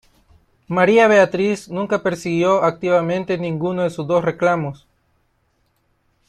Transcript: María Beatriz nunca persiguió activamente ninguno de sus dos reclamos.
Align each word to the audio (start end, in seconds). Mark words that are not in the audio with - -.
María 0.67 1.07
Beatriz 1.07 1.69
nunca 1.69 2.01
persiguió 2.01 2.63
activamente 2.63 3.37
ninguno 3.37 3.83
de 3.83 3.91
sus 3.91 4.07
dos 4.07 4.25
reclamos. 4.25 4.87